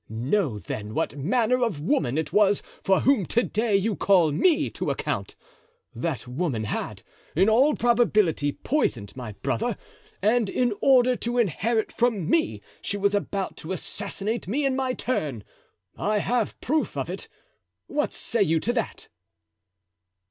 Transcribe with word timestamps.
Know, 0.09 0.57
then, 0.57 0.95
what 0.95 1.15
manner 1.15 1.63
of 1.63 1.79
woman 1.79 2.17
it 2.17 2.33
was 2.33 2.63
for 2.81 3.01
whom 3.01 3.23
to 3.27 3.43
day 3.43 3.75
you 3.75 3.95
call 3.95 4.31
me 4.31 4.67
to 4.71 4.89
account. 4.89 5.35
That 5.93 6.27
woman 6.27 6.63
had, 6.63 7.03
in 7.35 7.47
all 7.47 7.75
probability, 7.75 8.51
poisoned 8.51 9.15
my 9.15 9.33
brother, 9.33 9.77
and 10.19 10.49
in 10.49 10.73
order 10.81 11.15
to 11.17 11.37
inherit 11.37 11.91
from 11.91 12.27
me 12.27 12.63
she 12.81 12.97
was 12.97 13.13
about 13.13 13.55
to 13.57 13.73
assassinate 13.73 14.47
me 14.47 14.65
in 14.65 14.75
my 14.75 14.95
turn. 14.95 15.43
I 15.95 16.17
have 16.17 16.59
proof 16.61 16.97
of 16.97 17.07
it. 17.07 17.27
What 17.85 18.11
say 18.11 18.41
you 18.41 18.59
to 18.59 18.73
that?" 18.73 19.07